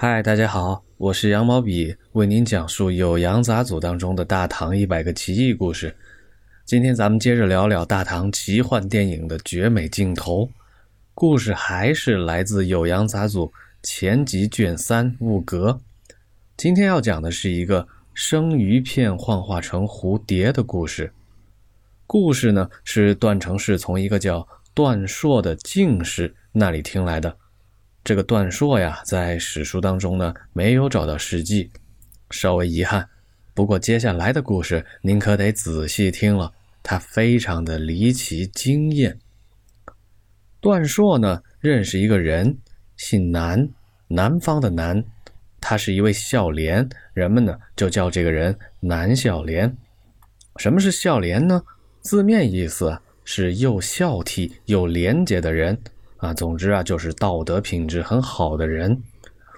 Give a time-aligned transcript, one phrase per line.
[0.00, 5.92] 嗨，大家好，我是羊毛笔，为您讲述《酉阳杂俎》当中的大唐一百个奇异故事。
[6.64, 10.48] 今天咱们接着聊聊大唐奇幻电影的绝美镜头。
[11.14, 13.48] 故事还是来自《酉阳杂俎》
[13.82, 15.80] 前集卷三《物格》。
[16.56, 17.84] 今天要讲的是一个
[18.14, 21.12] 生鱼片幻化成蝴蝶的故事。
[22.06, 27.36] 故事呢是段成式从一个叫段硕的进士那里听来的。
[28.08, 31.70] 这个段硕呀，在史书当中呢没有找到事迹，
[32.30, 33.06] 稍微遗憾。
[33.52, 36.50] 不过接下来的故事您可得仔细听了，
[36.82, 39.18] 它非常的离奇惊艳。
[40.58, 42.56] 段硕呢认识一个人，
[42.96, 43.68] 姓南，
[44.06, 45.04] 南方的南，
[45.60, 49.76] 他是一位孝廉，人们呢就叫这个人南孝廉。
[50.56, 51.62] 什么是孝廉呢？
[52.00, 55.78] 字面意思是又孝悌又廉洁的人。
[56.18, 59.02] 啊，总之啊，就是道德品质很好的人。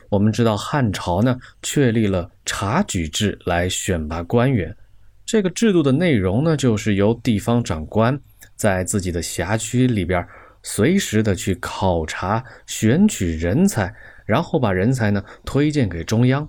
[0.08, 4.76] 我们知道汉朝呢，确立了察举制来选拔官员。
[5.24, 8.20] 这个制度的内容呢，就是由地方长官
[8.56, 10.26] 在自己的辖区里边，
[10.62, 13.94] 随时的去考察、选取人才，
[14.26, 16.48] 然后把人才呢推荐给中央。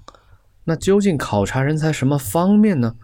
[0.64, 2.96] 那究竟考察人才什么方面呢？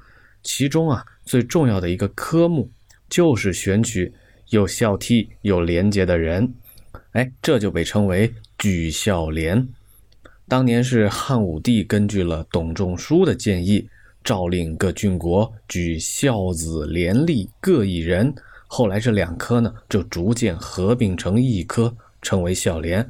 [0.41, 2.71] 其中啊，最重要的一个科目
[3.07, 4.13] 就是选取
[4.49, 6.53] 有孝悌、有廉洁的人。
[7.17, 9.67] 哎，这就被称为举孝廉。
[10.47, 13.89] 当年是汉武帝根据了董仲舒的建议，
[14.23, 18.31] 诏令各郡国举孝子廉吏各一人。
[18.67, 23.09] 后来这两科呢，就逐渐合并成一科，称为孝廉。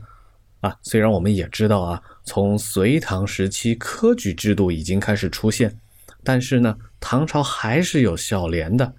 [0.62, 5.78] 啊，虽然我们也知道啊，从隋唐时期科举制度已经开始出现，
[6.24, 8.94] 但是呢，唐朝还是有孝廉的。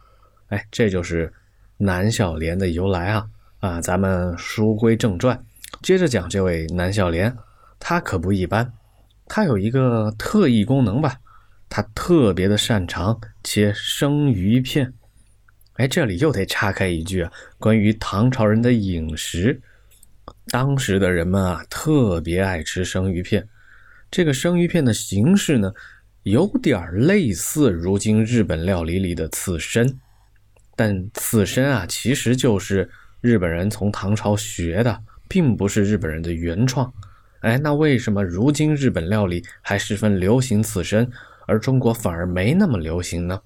[0.48, 1.32] 哎，这就是
[1.78, 3.26] 南孝廉的由来啊。
[3.60, 5.44] 啊，咱们书归正传，
[5.82, 7.36] 接着讲这位南孝廉，
[7.80, 8.72] 他可不一般，
[9.26, 11.18] 他有一个特异功能吧，
[11.68, 14.92] 他特别的擅长切生鱼片。
[15.72, 19.60] 哎，这里又得岔开一句啊，关于唐朝人的饮食，
[20.50, 23.48] 当时的人们啊特别爱吃生鱼片，
[24.08, 25.72] 这个生鱼片的形式呢，
[26.22, 29.98] 有点类似如今日本料理里的刺身，
[30.76, 32.88] 但刺身啊其实就是。
[33.20, 36.92] 日本人从唐朝学的，并不是日本人的原创。
[37.40, 41.08] 哎，那为什么如今日本料理还十分流行刺身，
[41.46, 43.40] 而中国反而没那么流行呢？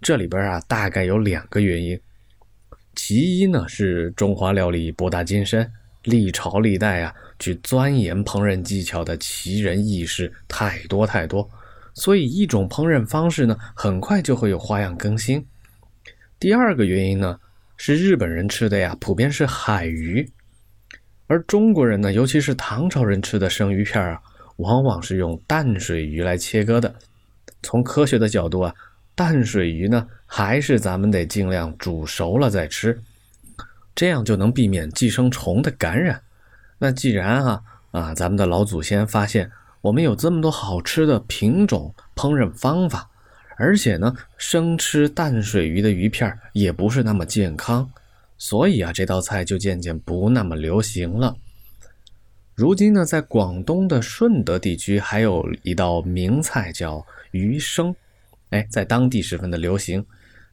[0.00, 1.98] 这里边啊，大概有两个原因。
[2.94, 5.70] 其一呢，是中华料理博大精深，
[6.04, 11.48] 历朝历代啊，去钻研烹饪技巧的奇人异士太多太多，
[11.94, 15.46] 所以一种烹饪方式呢，很快就会有花样更新。
[16.38, 17.38] 第二个原因呢？
[17.84, 20.30] 是日本人吃的呀，普遍是海鱼，
[21.26, 24.22] 而中国人呢，尤其是唐朝人吃的生鱼片啊，
[24.58, 26.94] 往往是用淡水鱼来切割的。
[27.60, 28.72] 从科学的角度啊，
[29.16, 33.02] 淡水鱼呢，还是咱们得尽量煮熟了再吃，
[33.96, 36.22] 这样就能避免寄生虫的感染。
[36.78, 39.50] 那既然啊啊，咱们的老祖先发现
[39.80, 43.08] 我们有这么多好吃的品种烹饪方法。
[43.62, 47.88] 而且呢，生吃淡水鱼的鱼片也不是那么健康，
[48.36, 51.36] 所以啊，这道菜就渐渐不那么流行了。
[52.56, 57.94] 如今呢，在广东的顺德地区还有一道名菜叫鱼生，
[58.50, 60.04] 哎，在当地十分的流行，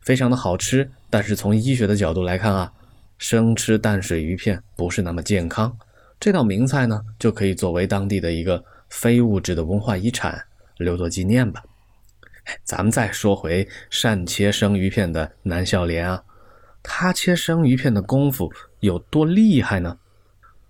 [0.02, 0.88] 非常的好吃。
[1.10, 2.72] 但是从医学的角度来看啊，
[3.18, 5.76] 生吃淡水鱼片不是那么健康。
[6.20, 10.40] 这道名菜呢，就可以作为当地的一个非物质的文化遗产，
[10.78, 11.64] 留作纪念吧。
[12.64, 16.24] 咱们再说回善切生鱼片的南孝廉啊，
[16.82, 19.98] 他切生鱼片的功夫有多厉害呢？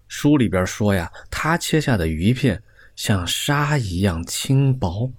[0.07, 2.61] 书里边说呀，他切下的鱼片
[2.95, 5.11] 像沙一样轻薄，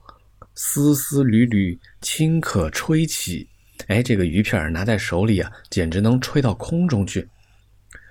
[0.54, 3.48] 丝丝缕缕，轻可吹起。
[3.86, 7.28] 哎，这个鱼片拿在手里啊，简直能吹到空中去。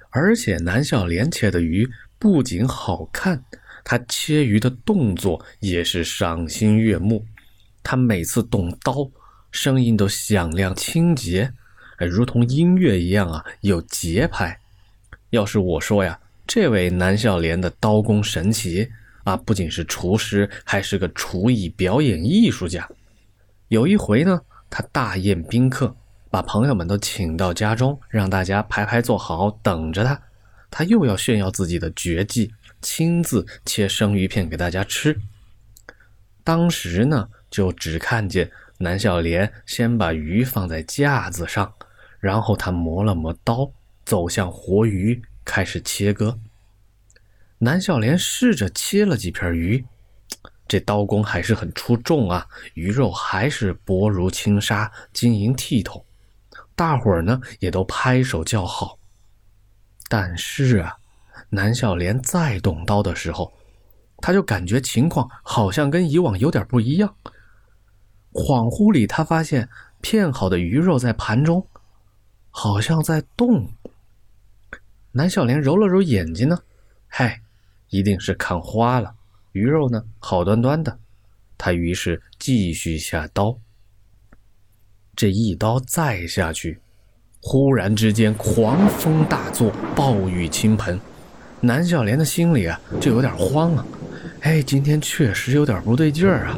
[0.10, 1.88] 而且南孝廉切的鱼
[2.18, 3.44] 不仅好看，
[3.84, 7.24] 他切鱼的动作也是赏心悦目。
[7.84, 9.10] 他每次动刀，
[9.52, 11.54] 声音都响亮清洁，
[11.98, 14.60] 哎，如同音乐一样啊，有节拍。
[15.32, 18.90] 要是我说呀，这位南孝廉的刀工神奇
[19.24, 22.88] 啊，不仅是厨师，还是个厨艺表演艺术家。
[23.68, 25.96] 有一回呢，他大宴宾客，
[26.32, 30.20] 把朋友们都请到家中，让大家排排坐好，等着他。
[30.72, 32.52] 他又要炫耀自己的绝技，
[32.82, 35.20] 亲自切生鱼片给大家吃。
[36.44, 37.30] 当时呢。
[37.52, 41.74] 就只看见南孝莲先把鱼放在架子上，
[42.20, 43.72] 然后他磨了磨刀，
[44.06, 46.38] 走向活鱼，开始切割。
[47.58, 49.84] 南孝莲试着切了几片鱼，
[50.68, 52.46] 这刀工还是很出众啊，
[52.76, 56.06] 鱼肉还是薄如轻纱，晶莹剔透，
[56.76, 59.00] 大伙儿呢也都拍手叫好。
[60.08, 60.98] 但是啊，
[61.50, 63.52] 南小莲再动刀的时候，
[64.22, 67.16] 他就感觉情况好像跟以往有点不一样。
[68.32, 69.68] 恍惚里，他发现
[70.02, 71.66] 片好的鱼肉在盘中，
[72.50, 73.68] 好像在动。
[75.12, 76.60] 南小莲揉了揉眼睛呢，
[77.08, 77.42] 嗨，
[77.90, 79.16] 一定是看花了。
[79.54, 81.00] 鱼肉呢，好端端的。
[81.58, 83.58] 他于是继续下刀。
[85.16, 86.80] 这一刀再下去，
[87.42, 91.00] 忽然之间狂风大作，暴雨倾盆。
[91.60, 93.86] 南小莲的心里啊，就有点慌啊。
[94.42, 96.58] 哎，今天确实有点不对劲儿啊。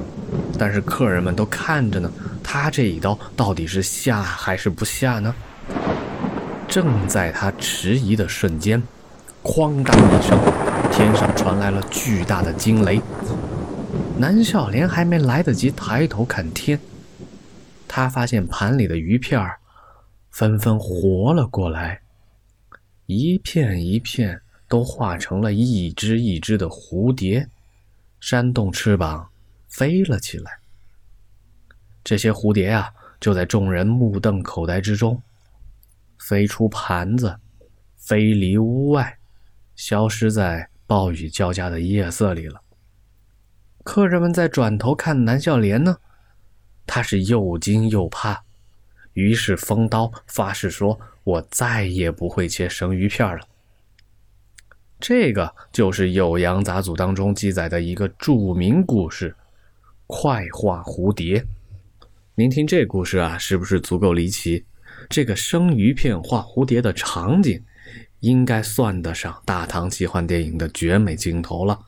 [0.58, 2.12] 但是客人们都看着呢，
[2.44, 5.34] 他这一刀到底是下还是不下呢？
[6.68, 8.82] 正在他迟疑的瞬间，
[9.44, 10.38] 哐当一声。
[10.92, 13.02] 天上传来了巨大的惊雷，
[14.18, 16.80] 南笑莲还没来得及抬头看天，
[17.88, 19.58] 他发现盘里的鱼片儿
[20.30, 22.02] 纷纷活了过来，
[23.06, 27.48] 一片一片都化成了一只一只的蝴蝶，
[28.22, 29.30] 扇动翅膀
[29.68, 30.60] 飞了起来。
[32.06, 32.90] 这些蝴蝶啊，
[33.20, 35.22] 就在众人目瞪口呆之中，
[36.18, 37.38] 飞出盘子，
[37.98, 39.18] 飞离屋外，
[39.76, 40.70] 消失在。
[40.88, 42.62] 暴雨交加的夜色里了，
[43.82, 45.98] 客人们在转头看南笑莲呢，
[46.86, 48.44] 他是又惊又怕，
[49.14, 53.48] 于是封刀发誓说：“我再也不会切生鱼片了。”
[55.02, 59.36] 这个就是《酉阳杂俎》当中记载的一个著名故事——
[60.08, 61.44] 快画蝴蝶。
[62.36, 64.64] 您听这故事啊，是不是足够离奇？
[65.10, 67.62] 这个生鱼片画蝴蝶的场景。
[68.22, 71.80] 应该算得上大唐奇幻电影的绝美镜头了。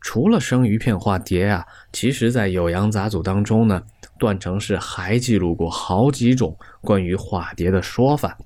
[0.00, 3.80] 除了生鱼片画蝶啊，其实，在《酉阳杂俎》当中呢，
[4.18, 8.36] 段成式还记录过好几种关于化蝶的说法。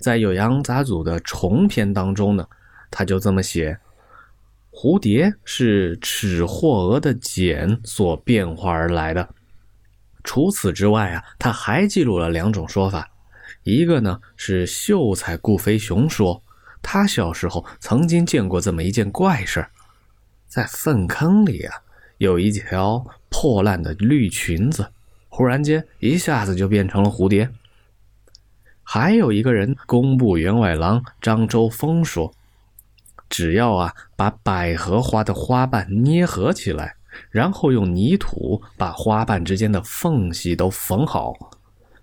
[0.00, 2.46] 在《酉阳杂俎》的重篇当中呢，
[2.96, 3.76] 他就这么写：
[4.70, 9.28] 蝴蝶是齿或蛾的茧所变化而来的。
[10.22, 13.10] 除此之外啊，他还记录了两种说法。
[13.64, 16.40] 一个呢是秀才顾飞熊说，
[16.80, 19.66] 他小时候曾经见过这么一件怪事
[20.46, 21.74] 在粪坑里啊，
[22.18, 24.86] 有一条破烂的绿裙子，
[25.28, 27.50] 忽然间一下子就变成了蝴蝶。
[28.82, 32.32] 还有一个人工部员外郎张周峰说，
[33.28, 36.96] 只要啊把百合花的花瓣捏合起来，
[37.30, 41.34] 然后用泥土把花瓣之间的缝隙都缝好。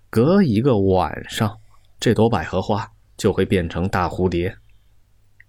[0.10, 1.58] 隔一个晚上，
[2.00, 4.56] 这朵百合花就会变成大蝴蝶。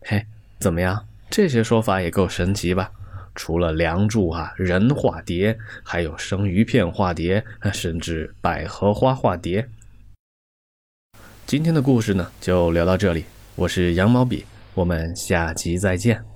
[0.03, 0.25] 嘿，
[0.59, 1.07] 怎么样？
[1.31, 2.93] 这些说法也够神奇吧？
[3.35, 7.43] 除了梁祝啊，人化蝶，还有生鱼片化蝶，
[7.73, 9.67] 甚至百合花化蝶。
[11.47, 13.25] 今天的故事呢，就聊到这里。
[13.55, 16.32] 我是羊毛笔，我们下集再见。